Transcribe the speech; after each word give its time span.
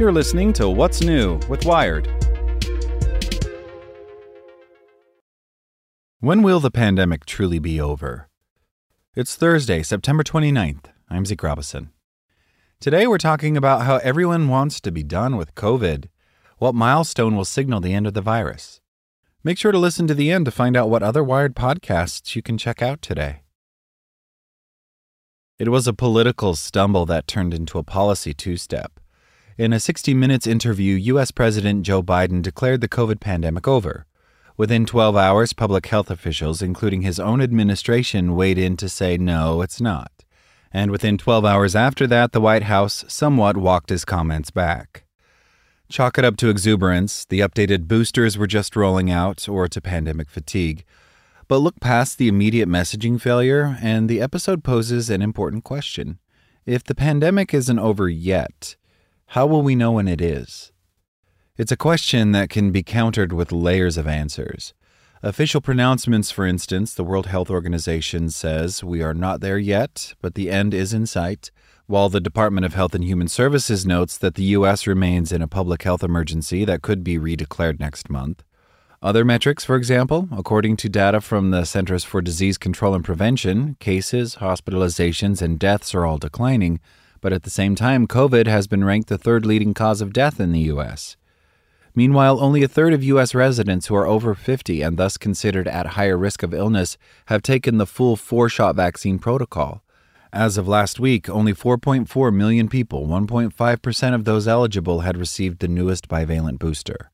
You're 0.00 0.12
listening 0.12 0.54
to 0.54 0.68
What's 0.68 1.02
New 1.02 1.40
with 1.48 1.66
Wired. 1.66 2.08
When 6.20 6.42
will 6.42 6.60
the 6.60 6.70
pandemic 6.70 7.26
truly 7.26 7.58
be 7.58 7.80
over? 7.80 8.28
It's 9.14 9.34
Thursday, 9.34 9.82
September 9.82 10.22
29th. 10.22 10.86
I'm 11.10 11.26
Zeke 11.26 11.42
Robison. 11.42 11.90
Today 12.80 13.06
we're 13.06 13.18
talking 13.18 13.56
about 13.56 13.82
how 13.82 13.96
everyone 13.96 14.48
wants 14.48 14.80
to 14.80 14.90
be 14.90 15.02
done 15.02 15.36
with 15.36 15.54
COVID. 15.54 16.06
What 16.58 16.74
milestone 16.74 17.36
will 17.36 17.44
signal 17.44 17.80
the 17.80 17.92
end 17.92 18.06
of 18.06 18.14
the 18.14 18.22
virus? 18.22 18.80
Make 19.44 19.58
sure 19.58 19.72
to 19.72 19.78
listen 19.78 20.06
to 20.06 20.14
the 20.14 20.30
end 20.30 20.46
to 20.46 20.50
find 20.50 20.76
out 20.76 20.88
what 20.88 21.02
other 21.02 21.22
Wired 21.22 21.54
podcasts 21.54 22.34
you 22.34 22.42
can 22.42 22.56
check 22.56 22.80
out 22.80 23.02
today. 23.02 23.42
It 25.60 25.68
was 25.68 25.86
a 25.86 25.92
political 25.92 26.54
stumble 26.54 27.04
that 27.04 27.26
turned 27.26 27.52
into 27.52 27.76
a 27.76 27.82
policy 27.82 28.32
two 28.32 28.56
step. 28.56 28.98
In 29.58 29.74
a 29.74 29.78
60 29.78 30.14
Minutes 30.14 30.46
interview, 30.46 30.94
U.S. 30.94 31.30
President 31.32 31.82
Joe 31.82 32.02
Biden 32.02 32.40
declared 32.40 32.80
the 32.80 32.88
COVID 32.88 33.20
pandemic 33.20 33.68
over. 33.68 34.06
Within 34.56 34.86
12 34.86 35.16
hours, 35.18 35.52
public 35.52 35.84
health 35.88 36.10
officials, 36.10 36.62
including 36.62 37.02
his 37.02 37.20
own 37.20 37.42
administration, 37.42 38.34
weighed 38.34 38.56
in 38.56 38.78
to 38.78 38.88
say 38.88 39.18
no, 39.18 39.60
it's 39.60 39.82
not. 39.82 40.24
And 40.72 40.90
within 40.90 41.18
12 41.18 41.44
hours 41.44 41.76
after 41.76 42.06
that, 42.06 42.32
the 42.32 42.40
White 42.40 42.62
House 42.62 43.04
somewhat 43.06 43.58
walked 43.58 43.90
his 43.90 44.06
comments 44.06 44.50
back. 44.50 45.04
Chalk 45.90 46.16
it 46.16 46.24
up 46.24 46.38
to 46.38 46.48
exuberance, 46.48 47.26
the 47.26 47.40
updated 47.40 47.86
boosters 47.86 48.38
were 48.38 48.46
just 48.46 48.76
rolling 48.76 49.10
out, 49.10 49.46
or 49.46 49.68
to 49.68 49.80
pandemic 49.82 50.30
fatigue. 50.30 50.86
But 51.50 51.62
look 51.62 51.80
past 51.80 52.16
the 52.16 52.28
immediate 52.28 52.68
messaging 52.68 53.20
failure, 53.20 53.76
and 53.82 54.08
the 54.08 54.20
episode 54.20 54.62
poses 54.62 55.10
an 55.10 55.20
important 55.20 55.64
question. 55.64 56.20
If 56.64 56.84
the 56.84 56.94
pandemic 56.94 57.52
isn't 57.52 57.80
over 57.80 58.08
yet, 58.08 58.76
how 59.26 59.48
will 59.48 59.62
we 59.62 59.74
know 59.74 59.90
when 59.90 60.06
it 60.06 60.20
is? 60.20 60.70
It's 61.56 61.72
a 61.72 61.76
question 61.76 62.30
that 62.30 62.50
can 62.50 62.70
be 62.70 62.84
countered 62.84 63.32
with 63.32 63.50
layers 63.50 63.96
of 63.96 64.06
answers. 64.06 64.74
Official 65.24 65.60
pronouncements, 65.60 66.30
for 66.30 66.46
instance, 66.46 66.94
the 66.94 67.02
World 67.02 67.26
Health 67.26 67.50
Organization 67.50 68.30
says 68.30 68.84
we 68.84 69.02
are 69.02 69.12
not 69.12 69.40
there 69.40 69.58
yet, 69.58 70.14
but 70.22 70.36
the 70.36 70.52
end 70.52 70.72
is 70.72 70.94
in 70.94 71.04
sight, 71.04 71.50
while 71.88 72.08
the 72.08 72.20
Department 72.20 72.64
of 72.64 72.74
Health 72.74 72.94
and 72.94 73.02
Human 73.02 73.26
Services 73.26 73.84
notes 73.84 74.16
that 74.18 74.36
the 74.36 74.44
U.S. 74.54 74.86
remains 74.86 75.32
in 75.32 75.42
a 75.42 75.48
public 75.48 75.82
health 75.82 76.04
emergency 76.04 76.64
that 76.64 76.82
could 76.82 77.02
be 77.02 77.18
redeclared 77.18 77.80
next 77.80 78.08
month. 78.08 78.44
Other 79.02 79.24
metrics, 79.24 79.64
for 79.64 79.76
example, 79.76 80.28
according 80.30 80.76
to 80.76 80.90
data 80.90 81.22
from 81.22 81.52
the 81.52 81.64
Centers 81.64 82.04
for 82.04 82.20
Disease 82.20 82.58
Control 82.58 82.94
and 82.94 83.02
Prevention, 83.02 83.76
cases, 83.80 84.36
hospitalizations, 84.36 85.40
and 85.40 85.58
deaths 85.58 85.94
are 85.94 86.04
all 86.04 86.18
declining, 86.18 86.80
but 87.22 87.32
at 87.32 87.44
the 87.44 87.48
same 87.48 87.74
time, 87.74 88.06
COVID 88.06 88.46
has 88.46 88.66
been 88.66 88.84
ranked 88.84 89.08
the 89.08 89.16
third 89.16 89.46
leading 89.46 89.72
cause 89.72 90.02
of 90.02 90.12
death 90.12 90.38
in 90.38 90.52
the 90.52 90.68
U.S. 90.74 91.16
Meanwhile, 91.94 92.40
only 92.40 92.62
a 92.62 92.68
third 92.68 92.92
of 92.92 93.02
U.S. 93.04 93.34
residents 93.34 93.86
who 93.86 93.94
are 93.94 94.06
over 94.06 94.34
50 94.34 94.82
and 94.82 94.98
thus 94.98 95.16
considered 95.16 95.66
at 95.66 95.96
higher 95.96 96.18
risk 96.18 96.42
of 96.42 96.52
illness 96.52 96.98
have 97.26 97.40
taken 97.40 97.78
the 97.78 97.86
full 97.86 98.16
four 98.16 98.50
shot 98.50 98.76
vaccine 98.76 99.18
protocol. 99.18 99.82
As 100.30 100.58
of 100.58 100.68
last 100.68 101.00
week, 101.00 101.26
only 101.26 101.54
4.4 101.54 102.34
million 102.34 102.68
people, 102.68 103.06
1.5% 103.06 104.14
of 104.14 104.24
those 104.26 104.46
eligible, 104.46 105.00
had 105.00 105.16
received 105.16 105.60
the 105.60 105.68
newest 105.68 106.06
bivalent 106.06 106.58
booster. 106.58 107.09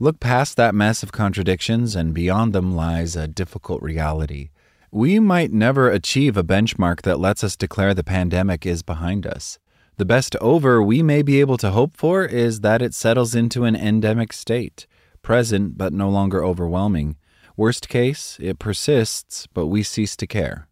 Look 0.00 0.20
past 0.20 0.56
that 0.56 0.76
mess 0.76 1.02
of 1.02 1.10
contradictions, 1.10 1.96
and 1.96 2.14
beyond 2.14 2.52
them 2.52 2.72
lies 2.76 3.16
a 3.16 3.26
difficult 3.26 3.82
reality. 3.82 4.50
We 4.92 5.18
might 5.18 5.52
never 5.52 5.90
achieve 5.90 6.36
a 6.36 6.44
benchmark 6.44 7.02
that 7.02 7.18
lets 7.18 7.42
us 7.42 7.56
declare 7.56 7.94
the 7.94 8.04
pandemic 8.04 8.64
is 8.64 8.84
behind 8.84 9.26
us. 9.26 9.58
The 9.96 10.04
best 10.04 10.36
over 10.36 10.80
we 10.80 11.02
may 11.02 11.22
be 11.22 11.40
able 11.40 11.56
to 11.56 11.72
hope 11.72 11.96
for 11.96 12.24
is 12.24 12.60
that 12.60 12.80
it 12.80 12.94
settles 12.94 13.34
into 13.34 13.64
an 13.64 13.74
endemic 13.74 14.32
state, 14.32 14.86
present 15.20 15.76
but 15.76 15.92
no 15.92 16.08
longer 16.08 16.44
overwhelming. 16.44 17.16
Worst 17.56 17.88
case, 17.88 18.38
it 18.40 18.60
persists, 18.60 19.48
but 19.52 19.66
we 19.66 19.82
cease 19.82 20.14
to 20.18 20.28
care. 20.28 20.68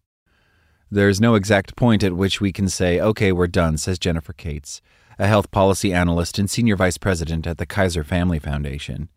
There's 0.89 1.19
no 1.19 1.35
exact 1.35 1.75
point 1.75 2.01
at 2.01 2.13
which 2.13 2.39
we 2.39 2.53
can 2.53 2.69
say, 2.69 3.01
okay, 3.01 3.33
we're 3.33 3.47
done, 3.47 3.77
says 3.77 3.99
Jennifer 3.99 4.31
Kates, 4.31 4.81
a 5.19 5.27
health 5.27 5.51
policy 5.51 5.91
analyst 5.91 6.39
and 6.39 6.49
senior 6.49 6.77
vice 6.77 6.97
president 6.97 7.45
at 7.45 7.57
the 7.57 7.65
Kaiser 7.65 8.05
Family 8.05 8.39
Foundation. 8.39 9.09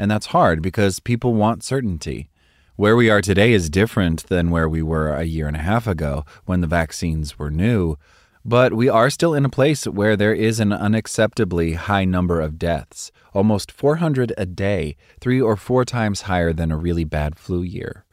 And 0.00 0.10
that's 0.10 0.32
hard 0.32 0.62
because 0.62 0.98
people 0.98 1.34
want 1.34 1.62
certainty. 1.62 2.30
Where 2.74 2.96
we 2.96 3.10
are 3.10 3.20
today 3.20 3.52
is 3.52 3.68
different 3.68 4.26
than 4.28 4.50
where 4.50 4.66
we 4.66 4.80
were 4.80 5.12
a 5.12 5.24
year 5.24 5.46
and 5.46 5.54
a 5.54 5.60
half 5.60 5.86
ago 5.86 6.24
when 6.46 6.62
the 6.62 6.66
vaccines 6.66 7.38
were 7.38 7.50
new, 7.50 7.96
but 8.42 8.72
we 8.72 8.88
are 8.88 9.10
still 9.10 9.34
in 9.34 9.44
a 9.44 9.50
place 9.50 9.84
where 9.84 10.16
there 10.16 10.32
is 10.32 10.58
an 10.58 10.70
unacceptably 10.70 11.74
high 11.74 12.06
number 12.06 12.40
of 12.40 12.58
deaths, 12.58 13.12
almost 13.34 13.70
400 13.70 14.32
a 14.38 14.46
day, 14.46 14.96
three 15.20 15.38
or 15.38 15.54
four 15.54 15.84
times 15.84 16.22
higher 16.22 16.54
than 16.54 16.72
a 16.72 16.78
really 16.78 17.04
bad 17.04 17.38
flu 17.38 17.60
year. 17.60 18.06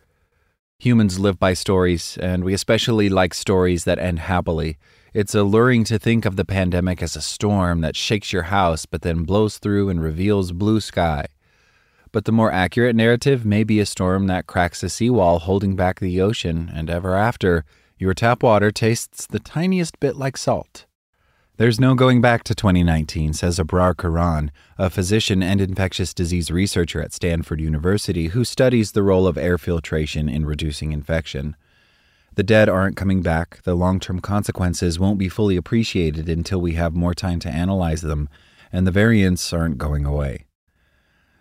Humans 0.79 1.19
live 1.19 1.39
by 1.39 1.53
stories, 1.53 2.17
and 2.21 2.43
we 2.43 2.53
especially 2.53 3.07
like 3.07 3.33
stories 3.33 3.85
that 3.85 3.97
end 3.97 4.19
happily. 4.19 4.77
It's 5.13 5.33
alluring 5.33 5.85
to 5.85 5.97
think 5.97 6.25
of 6.25 6.35
the 6.35 6.43
pandemic 6.43 7.01
as 7.01 7.15
a 7.15 7.21
storm 7.21 7.79
that 7.79 7.95
shakes 7.95 8.33
your 8.33 8.43
house 8.43 8.85
but 8.85 9.03
then 9.03 9.23
blows 9.23 9.57
through 9.57 9.87
and 9.87 10.03
reveals 10.03 10.51
blue 10.51 10.81
sky. 10.81 11.27
But 12.11 12.25
the 12.25 12.31
more 12.31 12.51
accurate 12.51 12.95
narrative 12.95 13.45
may 13.45 13.63
be 13.63 13.79
a 13.79 13.85
storm 13.85 14.27
that 14.27 14.47
cracks 14.47 14.83
a 14.83 14.89
seawall 14.89 15.39
holding 15.39 15.75
back 15.75 15.99
the 15.99 16.21
ocean, 16.21 16.71
and 16.73 16.89
ever 16.89 17.15
after, 17.15 17.65
your 17.97 18.13
tap 18.13 18.43
water 18.43 18.71
tastes 18.71 19.25
the 19.25 19.39
tiniest 19.39 19.99
bit 19.99 20.15
like 20.15 20.37
salt. 20.37 20.85
There's 21.57 21.79
no 21.79 21.95
going 21.95 22.21
back 22.21 22.43
to 22.43 22.53
2019, 22.53 23.33
says 23.33 23.57
Abrar 23.57 23.97
Karan, 23.97 24.51
a 24.77 24.91
physician 24.91 25.41
and 25.41 25.59
infectious 25.59 26.13
disease 26.13 26.51
researcher 26.51 27.01
at 27.01 27.13
Stanford 27.13 27.59
University 27.59 28.27
who 28.27 28.45
studies 28.45 28.91
the 28.91 29.01
role 29.01 29.25
of 29.25 29.39
air 29.39 29.57
filtration 29.57 30.29
in 30.29 30.45
reducing 30.45 30.91
infection. 30.91 31.55
The 32.35 32.43
dead 32.43 32.69
aren't 32.69 32.95
coming 32.95 33.23
back. 33.23 33.63
The 33.63 33.73
long 33.73 33.99
term 33.99 34.19
consequences 34.19 34.99
won't 34.99 35.17
be 35.17 35.29
fully 35.29 35.57
appreciated 35.57 36.29
until 36.29 36.61
we 36.61 36.73
have 36.73 36.93
more 36.93 37.15
time 37.15 37.39
to 37.39 37.49
analyze 37.49 38.01
them, 38.01 38.29
and 38.71 38.85
the 38.85 38.91
variants 38.91 39.51
aren't 39.51 39.79
going 39.79 40.05
away. 40.05 40.46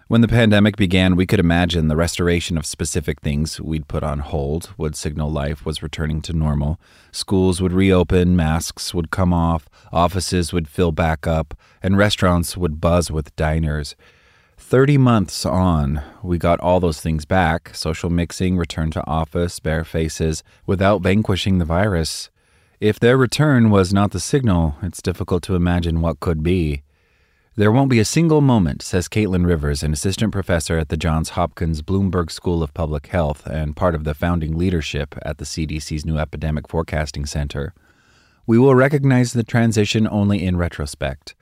When 0.08 0.20
the 0.20 0.28
pandemic 0.28 0.76
began, 0.76 1.16
we 1.16 1.26
could 1.26 1.40
imagine 1.40 1.88
the 1.88 1.96
restoration 1.96 2.56
of 2.56 2.64
specific 2.64 3.20
things 3.20 3.60
we'd 3.60 3.88
put 3.88 4.04
on 4.04 4.20
hold 4.20 4.72
would 4.78 4.94
signal 4.94 5.32
life 5.32 5.66
was 5.66 5.82
returning 5.82 6.22
to 6.22 6.32
normal. 6.32 6.78
Schools 7.10 7.60
would 7.60 7.72
reopen, 7.72 8.36
masks 8.36 8.94
would 8.94 9.10
come 9.10 9.32
off, 9.32 9.68
offices 9.92 10.52
would 10.52 10.68
fill 10.68 10.92
back 10.92 11.26
up, 11.26 11.54
and 11.82 11.98
restaurants 11.98 12.56
would 12.56 12.80
buzz 12.80 13.10
with 13.10 13.34
diners. 13.34 13.96
Thirty 14.56 14.96
months 14.96 15.44
on, 15.44 16.00
we 16.22 16.38
got 16.38 16.60
all 16.60 16.78
those 16.78 17.00
things 17.00 17.24
back 17.24 17.74
social 17.74 18.08
mixing, 18.08 18.56
return 18.56 18.92
to 18.92 19.04
office, 19.08 19.58
bare 19.58 19.82
faces, 19.82 20.44
without 20.66 21.02
vanquishing 21.02 21.58
the 21.58 21.64
virus. 21.64 22.30
If 22.78 23.00
their 23.00 23.16
return 23.16 23.70
was 23.70 23.92
not 23.92 24.12
the 24.12 24.20
signal, 24.20 24.76
it's 24.82 25.02
difficult 25.02 25.42
to 25.44 25.56
imagine 25.56 26.00
what 26.00 26.20
could 26.20 26.44
be. 26.44 26.84
There 27.58 27.72
won't 27.72 27.88
be 27.88 28.00
a 28.00 28.04
single 28.04 28.42
moment, 28.42 28.82
says 28.82 29.08
Caitlin 29.08 29.46
Rivers, 29.46 29.82
an 29.82 29.94
assistant 29.94 30.30
professor 30.30 30.76
at 30.76 30.90
the 30.90 30.96
Johns 30.98 31.30
Hopkins 31.30 31.80
Bloomberg 31.80 32.30
School 32.30 32.62
of 32.62 32.74
Public 32.74 33.06
Health 33.06 33.46
and 33.46 33.74
part 33.74 33.94
of 33.94 34.04
the 34.04 34.12
founding 34.12 34.58
leadership 34.58 35.14
at 35.22 35.38
the 35.38 35.46
CDC's 35.46 36.04
new 36.04 36.18
Epidemic 36.18 36.68
Forecasting 36.68 37.24
Center. 37.24 37.72
We 38.46 38.58
will 38.58 38.74
recognize 38.74 39.32
the 39.32 39.42
transition 39.42 40.06
only 40.06 40.44
in 40.44 40.58
retrospect. 40.58 41.34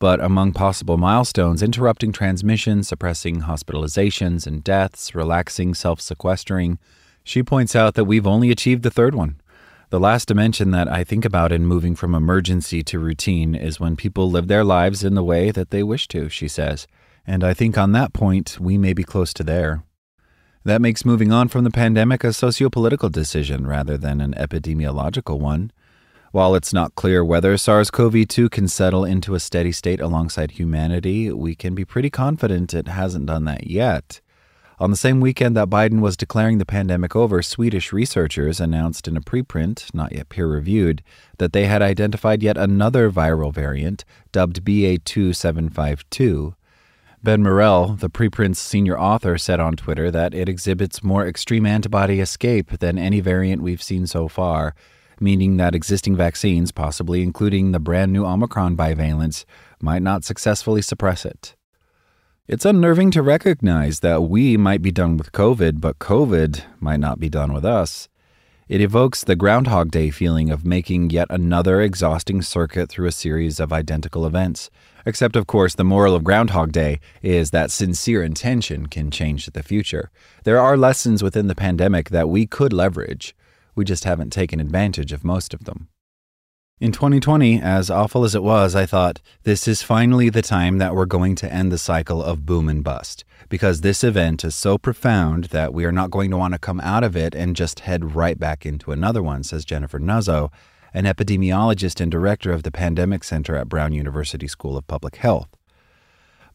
But 0.00 0.20
among 0.20 0.54
possible 0.54 0.96
milestones, 0.96 1.62
interrupting 1.62 2.10
transmission, 2.10 2.82
suppressing 2.82 3.42
hospitalizations 3.42 4.48
and 4.48 4.64
deaths, 4.64 5.14
relaxing 5.14 5.74
self 5.74 6.00
sequestering, 6.00 6.80
she 7.22 7.44
points 7.44 7.76
out 7.76 7.94
that 7.94 8.06
we've 8.06 8.26
only 8.26 8.50
achieved 8.50 8.82
the 8.82 8.90
third 8.90 9.14
one. 9.14 9.40
The 9.90 9.98
last 9.98 10.28
dimension 10.28 10.70
that 10.70 10.86
I 10.86 11.02
think 11.02 11.24
about 11.24 11.50
in 11.50 11.66
moving 11.66 11.96
from 11.96 12.14
emergency 12.14 12.84
to 12.84 13.00
routine 13.00 13.56
is 13.56 13.80
when 13.80 13.96
people 13.96 14.30
live 14.30 14.46
their 14.46 14.62
lives 14.62 15.02
in 15.02 15.16
the 15.16 15.24
way 15.24 15.50
that 15.50 15.70
they 15.70 15.82
wish 15.82 16.06
to, 16.08 16.28
she 16.28 16.46
says. 16.46 16.86
And 17.26 17.42
I 17.42 17.54
think 17.54 17.76
on 17.76 17.90
that 17.90 18.12
point, 18.12 18.60
we 18.60 18.78
may 18.78 18.92
be 18.92 19.02
close 19.02 19.34
to 19.34 19.42
there. 19.42 19.82
That 20.62 20.80
makes 20.80 21.04
moving 21.04 21.32
on 21.32 21.48
from 21.48 21.64
the 21.64 21.72
pandemic 21.72 22.22
a 22.22 22.28
sociopolitical 22.28 23.10
decision 23.10 23.66
rather 23.66 23.98
than 23.98 24.20
an 24.20 24.32
epidemiological 24.34 25.40
one. 25.40 25.72
While 26.30 26.54
it's 26.54 26.72
not 26.72 26.94
clear 26.94 27.24
whether 27.24 27.56
SARS 27.56 27.90
CoV 27.90 28.28
2 28.28 28.48
can 28.48 28.68
settle 28.68 29.04
into 29.04 29.34
a 29.34 29.40
steady 29.40 29.72
state 29.72 30.00
alongside 30.00 30.52
humanity, 30.52 31.32
we 31.32 31.56
can 31.56 31.74
be 31.74 31.84
pretty 31.84 32.10
confident 32.10 32.74
it 32.74 32.86
hasn't 32.86 33.26
done 33.26 33.44
that 33.46 33.66
yet. 33.66 34.20
On 34.80 34.90
the 34.90 34.96
same 34.96 35.20
weekend 35.20 35.54
that 35.58 35.68
Biden 35.68 36.00
was 36.00 36.16
declaring 36.16 36.56
the 36.56 36.64
pandemic 36.64 37.14
over, 37.14 37.42
Swedish 37.42 37.92
researchers 37.92 38.60
announced 38.60 39.06
in 39.06 39.14
a 39.14 39.20
preprint, 39.20 39.92
not 39.92 40.12
yet 40.12 40.30
peer 40.30 40.46
reviewed, 40.46 41.02
that 41.36 41.52
they 41.52 41.66
had 41.66 41.82
identified 41.82 42.42
yet 42.42 42.56
another 42.56 43.10
viral 43.10 43.52
variant, 43.52 44.06
dubbed 44.32 44.64
BA2752. 44.64 46.54
Ben 47.22 47.42
Murrell, 47.42 47.88
the 47.88 48.08
preprint's 48.08 48.58
senior 48.58 48.98
author, 48.98 49.36
said 49.36 49.60
on 49.60 49.76
Twitter 49.76 50.10
that 50.10 50.32
it 50.32 50.48
exhibits 50.48 51.04
more 51.04 51.26
extreme 51.26 51.66
antibody 51.66 52.18
escape 52.18 52.78
than 52.78 52.96
any 52.96 53.20
variant 53.20 53.60
we've 53.60 53.82
seen 53.82 54.06
so 54.06 54.28
far, 54.28 54.74
meaning 55.20 55.58
that 55.58 55.74
existing 55.74 56.16
vaccines, 56.16 56.72
possibly 56.72 57.22
including 57.22 57.72
the 57.72 57.80
brand 57.80 58.14
new 58.14 58.24
Omicron 58.24 58.76
bivalents, 58.76 59.44
might 59.82 60.00
not 60.00 60.24
successfully 60.24 60.80
suppress 60.80 61.26
it. 61.26 61.54
It's 62.50 62.64
unnerving 62.64 63.12
to 63.12 63.22
recognize 63.22 64.00
that 64.00 64.24
we 64.24 64.56
might 64.56 64.82
be 64.82 64.90
done 64.90 65.16
with 65.16 65.30
COVID, 65.30 65.80
but 65.80 66.00
COVID 66.00 66.64
might 66.80 66.98
not 66.98 67.20
be 67.20 67.28
done 67.28 67.52
with 67.52 67.64
us. 67.64 68.08
It 68.68 68.80
evokes 68.80 69.22
the 69.22 69.36
Groundhog 69.36 69.92
Day 69.92 70.10
feeling 70.10 70.50
of 70.50 70.66
making 70.66 71.10
yet 71.10 71.28
another 71.30 71.80
exhausting 71.80 72.42
circuit 72.42 72.88
through 72.88 73.06
a 73.06 73.12
series 73.12 73.60
of 73.60 73.72
identical 73.72 74.26
events. 74.26 74.68
Except, 75.06 75.36
of 75.36 75.46
course, 75.46 75.76
the 75.76 75.84
moral 75.84 76.16
of 76.16 76.24
Groundhog 76.24 76.72
Day 76.72 76.98
is 77.22 77.52
that 77.52 77.70
sincere 77.70 78.24
intention 78.24 78.86
can 78.86 79.12
change 79.12 79.46
the 79.46 79.62
future. 79.62 80.10
There 80.42 80.58
are 80.58 80.76
lessons 80.76 81.22
within 81.22 81.46
the 81.46 81.54
pandemic 81.54 82.10
that 82.10 82.28
we 82.28 82.48
could 82.48 82.72
leverage. 82.72 83.32
We 83.76 83.84
just 83.84 84.02
haven't 84.02 84.30
taken 84.30 84.58
advantage 84.58 85.12
of 85.12 85.22
most 85.22 85.54
of 85.54 85.66
them. 85.66 85.86
In 86.80 86.92
2020, 86.92 87.60
as 87.60 87.90
awful 87.90 88.24
as 88.24 88.34
it 88.34 88.42
was, 88.42 88.74
I 88.74 88.86
thought, 88.86 89.20
this 89.42 89.68
is 89.68 89.82
finally 89.82 90.30
the 90.30 90.40
time 90.40 90.78
that 90.78 90.94
we're 90.94 91.04
going 91.04 91.34
to 91.34 91.52
end 91.52 91.70
the 91.70 91.76
cycle 91.76 92.22
of 92.22 92.46
boom 92.46 92.70
and 92.70 92.82
bust. 92.82 93.22
Because 93.50 93.82
this 93.82 94.02
event 94.02 94.44
is 94.44 94.54
so 94.54 94.78
profound 94.78 95.44
that 95.50 95.74
we 95.74 95.84
are 95.84 95.92
not 95.92 96.10
going 96.10 96.30
to 96.30 96.38
want 96.38 96.54
to 96.54 96.58
come 96.58 96.80
out 96.80 97.04
of 97.04 97.14
it 97.14 97.34
and 97.34 97.54
just 97.54 97.80
head 97.80 98.14
right 98.14 98.38
back 98.38 98.64
into 98.64 98.92
another 98.92 99.22
one, 99.22 99.42
says 99.42 99.66
Jennifer 99.66 100.00
Nuzzo, 100.00 100.50
an 100.94 101.04
epidemiologist 101.04 102.00
and 102.00 102.10
director 102.10 102.50
of 102.50 102.62
the 102.62 102.72
Pandemic 102.72 103.24
Center 103.24 103.56
at 103.56 103.68
Brown 103.68 103.92
University 103.92 104.48
School 104.48 104.78
of 104.78 104.86
Public 104.86 105.16
Health. 105.16 105.50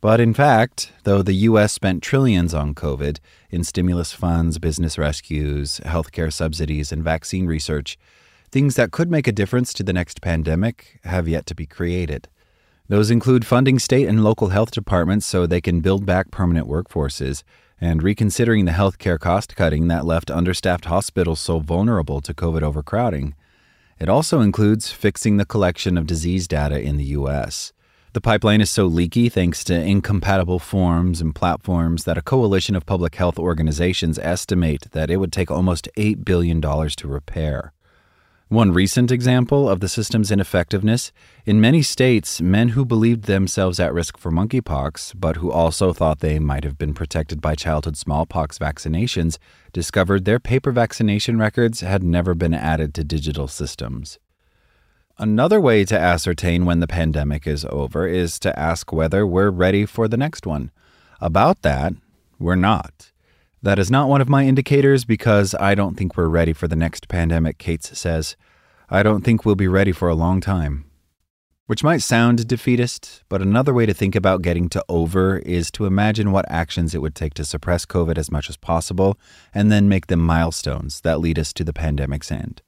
But 0.01 0.19
in 0.19 0.33
fact, 0.33 0.91
though 1.03 1.21
the 1.21 1.33
U.S. 1.33 1.71
spent 1.71 2.01
trillions 2.01 2.55
on 2.55 2.73
COVID 2.73 3.19
in 3.51 3.63
stimulus 3.63 4.11
funds, 4.11 4.57
business 4.57 4.97
rescues, 4.97 5.79
healthcare 5.85 6.33
subsidies, 6.33 6.91
and 6.91 7.03
vaccine 7.03 7.45
research, 7.45 7.95
Things 8.55 8.75
that 8.75 8.91
could 8.91 9.11
make 9.11 9.27
a 9.27 9.33
difference 9.33 9.73
to 9.73 9.83
the 9.83 9.91
next 9.91 10.21
pandemic 10.21 11.01
have 11.03 11.27
yet 11.27 11.45
to 11.47 11.53
be 11.53 11.65
created. 11.65 12.29
Those 12.87 13.11
include 13.11 13.45
funding 13.45 13.79
state 13.79 14.07
and 14.07 14.23
local 14.23 14.47
health 14.47 14.71
departments 14.71 15.25
so 15.25 15.45
they 15.45 15.59
can 15.59 15.81
build 15.81 16.05
back 16.05 16.31
permanent 16.31 16.65
workforces, 16.65 17.43
and 17.81 18.01
reconsidering 18.01 18.63
the 18.63 18.71
healthcare 18.71 19.19
cost 19.19 19.57
cutting 19.57 19.89
that 19.89 20.05
left 20.05 20.31
understaffed 20.31 20.85
hospitals 20.85 21.41
so 21.41 21.59
vulnerable 21.59 22.21
to 22.21 22.33
COVID 22.33 22.61
overcrowding. 22.61 23.35
It 23.99 24.07
also 24.07 24.39
includes 24.39 24.89
fixing 24.89 25.35
the 25.35 25.45
collection 25.45 25.97
of 25.97 26.07
disease 26.07 26.47
data 26.47 26.79
in 26.79 26.95
the 26.95 27.11
U.S. 27.19 27.73
The 28.13 28.21
pipeline 28.21 28.61
is 28.61 28.69
so 28.69 28.85
leaky 28.85 29.27
thanks 29.27 29.65
to 29.65 29.73
incompatible 29.73 30.59
forms 30.59 31.19
and 31.19 31.35
platforms 31.35 32.05
that 32.05 32.17
a 32.17 32.21
coalition 32.21 32.77
of 32.77 32.85
public 32.85 33.15
health 33.15 33.37
organizations 33.37 34.17
estimate 34.17 34.91
that 34.91 35.09
it 35.09 35.17
would 35.17 35.33
take 35.33 35.51
almost 35.51 35.89
$8 35.97 36.23
billion 36.23 36.61
to 36.61 37.07
repair. 37.09 37.73
One 38.49 38.71
recent 38.71 39.11
example 39.11 39.67
of 39.67 39.79
the 39.79 39.89
system's 39.89 40.29
ineffectiveness 40.31 41.11
in 41.47 41.59
many 41.59 41.81
states, 41.81 42.39
men 42.39 42.69
who 42.69 42.85
believed 42.85 43.23
themselves 43.23 43.79
at 43.79 43.91
risk 43.91 44.19
for 44.19 44.29
monkeypox, 44.29 45.13
but 45.19 45.37
who 45.37 45.51
also 45.51 45.93
thought 45.93 46.19
they 46.19 46.37
might 46.37 46.63
have 46.63 46.77
been 46.77 46.93
protected 46.93 47.41
by 47.41 47.55
childhood 47.55 47.97
smallpox 47.97 48.59
vaccinations, 48.59 49.39
discovered 49.73 50.25
their 50.25 50.39
paper 50.39 50.71
vaccination 50.71 51.39
records 51.39 51.79
had 51.79 52.03
never 52.03 52.35
been 52.35 52.53
added 52.53 52.93
to 52.93 53.03
digital 53.03 53.47
systems. 53.47 54.19
Another 55.17 55.59
way 55.59 55.83
to 55.83 55.97
ascertain 55.97 56.65
when 56.65 56.81
the 56.81 56.87
pandemic 56.87 57.47
is 57.47 57.65
over 57.71 58.05
is 58.05 58.37
to 58.41 58.57
ask 58.59 58.93
whether 58.93 59.25
we're 59.25 59.49
ready 59.49 59.87
for 59.87 60.07
the 60.07 60.17
next 60.17 60.45
one. 60.45 60.69
About 61.19 61.63
that, 61.63 61.93
we're 62.37 62.55
not. 62.55 63.11
That 63.65 63.79
is 63.79 63.89
not 63.89 64.09
one 64.09 64.21
of 64.21 64.29
my 64.29 64.45
indicators 64.45 65.05
because 65.05 65.55
I 65.55 65.73
don't 65.73 65.97
think 65.97 66.15
we're 66.15 66.27
ready 66.27 66.53
for 66.53 66.67
the 66.67 66.75
next 66.75 67.07
pandemic, 67.07 67.57
Kates 67.57 67.97
says. 67.97 68.35
I 68.91 69.01
don't 69.01 69.23
think 69.23 69.43
we'll 69.43 69.55
be 69.55 69.67
ready 69.67 69.91
for 69.91 70.07
a 70.07 70.13
long 70.13 70.39
time. 70.39 70.85
Which 71.65 71.83
might 71.83 72.03
sound 72.03 72.47
defeatist, 72.47 73.23
but 73.27 73.41
another 73.41 73.73
way 73.73 73.87
to 73.87 73.93
think 73.95 74.15
about 74.15 74.43
getting 74.43 74.69
to 74.69 74.85
over 74.87 75.39
is 75.39 75.71
to 75.71 75.87
imagine 75.87 76.31
what 76.31 76.45
actions 76.47 76.93
it 76.93 77.01
would 77.01 77.15
take 77.15 77.33
to 77.33 77.43
suppress 77.43 77.87
COVID 77.87 78.19
as 78.19 78.29
much 78.29 78.51
as 78.51 78.55
possible 78.55 79.17
and 79.51 79.71
then 79.71 79.89
make 79.89 80.05
them 80.05 80.19
milestones 80.19 81.01
that 81.01 81.19
lead 81.19 81.39
us 81.39 81.51
to 81.53 81.63
the 81.63 81.73
pandemic's 81.73 82.31
end. 82.31 82.61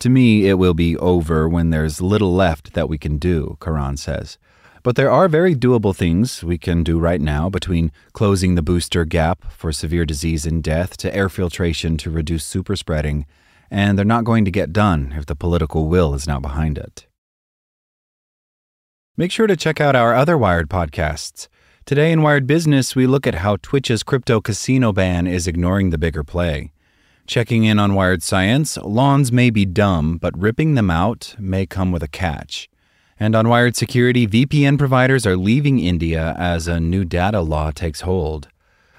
To 0.00 0.10
me, 0.10 0.48
it 0.48 0.54
will 0.54 0.74
be 0.74 0.96
over 0.96 1.48
when 1.48 1.70
there's 1.70 2.00
little 2.00 2.34
left 2.34 2.72
that 2.72 2.88
we 2.88 2.98
can 2.98 3.18
do, 3.18 3.58
Karan 3.60 3.96
says. 3.96 4.38
But 4.82 4.96
there 4.96 5.10
are 5.10 5.28
very 5.28 5.54
doable 5.54 5.94
things 5.94 6.42
we 6.42 6.58
can 6.58 6.82
do 6.82 6.98
right 6.98 7.20
now 7.20 7.48
between 7.48 7.92
closing 8.12 8.56
the 8.56 8.62
booster 8.62 9.04
gap 9.04 9.52
for 9.52 9.70
severe 9.70 10.04
disease 10.04 10.44
and 10.44 10.62
death 10.62 10.96
to 10.98 11.14
air 11.14 11.28
filtration 11.28 11.96
to 11.98 12.10
reduce 12.10 12.44
super 12.44 12.74
spreading, 12.74 13.26
and 13.70 13.96
they're 13.96 14.04
not 14.04 14.24
going 14.24 14.44
to 14.44 14.50
get 14.50 14.72
done 14.72 15.14
if 15.16 15.26
the 15.26 15.36
political 15.36 15.86
will 15.86 16.14
is 16.14 16.26
not 16.26 16.42
behind 16.42 16.78
it. 16.78 17.06
Make 19.16 19.30
sure 19.30 19.46
to 19.46 19.56
check 19.56 19.80
out 19.80 19.94
our 19.94 20.14
other 20.14 20.36
Wired 20.36 20.68
podcasts. 20.68 21.46
Today 21.84 22.10
in 22.10 22.22
Wired 22.22 22.46
Business, 22.46 22.96
we 22.96 23.06
look 23.06 23.26
at 23.26 23.36
how 23.36 23.56
Twitch's 23.62 24.02
crypto 24.02 24.40
casino 24.40 24.92
ban 24.92 25.26
is 25.28 25.46
ignoring 25.46 25.90
the 25.90 25.98
bigger 25.98 26.24
play. 26.24 26.72
Checking 27.26 27.62
in 27.62 27.78
on 27.78 27.94
Wired 27.94 28.22
Science, 28.22 28.76
lawns 28.78 29.30
may 29.30 29.50
be 29.50 29.64
dumb, 29.64 30.18
but 30.18 30.36
ripping 30.36 30.74
them 30.74 30.90
out 30.90 31.36
may 31.38 31.66
come 31.66 31.92
with 31.92 32.02
a 32.02 32.08
catch. 32.08 32.68
And 33.22 33.34
on 33.36 33.48
Wired 33.48 33.76
Security, 33.76 34.26
VPN 34.26 34.76
providers 34.76 35.24
are 35.28 35.36
leaving 35.36 35.78
India 35.78 36.34
as 36.36 36.66
a 36.66 36.80
new 36.80 37.04
data 37.04 37.40
law 37.40 37.70
takes 37.70 38.00
hold. 38.00 38.48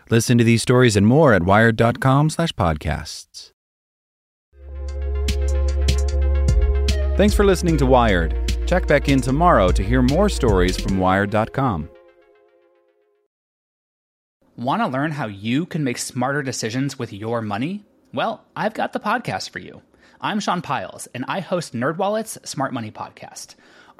Listen 0.09 0.37
to 0.37 0.45
these 0.45 0.61
stories 0.61 0.95
and 0.95 1.05
more 1.05 1.33
at 1.33 1.43
wired.com/podcasts. 1.43 3.51
Thanks 7.17 7.35
for 7.35 7.43
listening 7.43 7.75
to 7.75 7.85
Wired. 7.85 8.33
Check 8.65 8.87
back 8.87 9.09
in 9.09 9.19
tomorrow 9.19 9.73
to 9.73 9.83
hear 9.83 10.01
more 10.01 10.29
stories 10.29 10.79
from 10.79 10.99
wired.com. 10.99 11.89
Want 14.55 14.81
to 14.83 14.87
learn 14.87 15.11
how 15.11 15.27
you 15.27 15.65
can 15.65 15.83
make 15.83 15.97
smarter 15.97 16.41
decisions 16.41 16.97
with 16.97 17.11
your 17.11 17.41
money? 17.41 17.83
Well, 18.13 18.45
I've 18.55 18.73
got 18.73 18.93
the 18.93 19.01
podcast 19.01 19.49
for 19.49 19.59
you. 19.59 19.81
I'm 20.21 20.39
Sean 20.39 20.61
Pyles, 20.61 21.09
and 21.13 21.25
I 21.27 21.41
host 21.41 21.73
NerdWallet's 21.73 22.49
Smart 22.49 22.71
Money 22.71 22.91
Podcast. 22.91 23.55